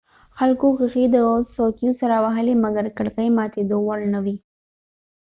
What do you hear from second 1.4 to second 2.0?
څوکیو